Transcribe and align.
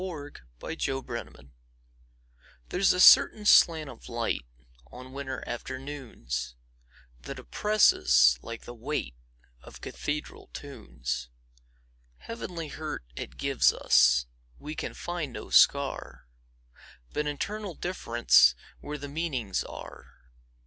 Part 0.03 0.41
Two: 0.59 0.65
Nature 0.67 0.93
LXXXII 0.95 1.49
THERE'S 2.69 2.91
a 2.91 2.99
certain 2.99 3.45
slant 3.45 3.87
of 3.87 4.09
light, 4.09 4.45
On 4.91 5.13
winter 5.13 5.43
afternoons, 5.45 6.55
That 7.21 7.37
oppresses, 7.37 8.39
like 8.41 8.63
the 8.63 8.73
weightOf 8.73 9.79
cathedral 9.79 10.49
tunes. 10.53 11.29
Heavenly 12.17 12.69
hurt 12.69 13.03
it 13.15 13.37
gives 13.37 13.71
us; 13.71 14.25
We 14.57 14.73
can 14.73 14.95
find 14.95 15.33
no 15.33 15.51
scar, 15.51 16.25
But 17.13 17.27
internal 17.27 17.77
differenceWhere 17.77 18.99
the 18.99 19.07
meanings 19.07 19.63
are. 19.63 20.13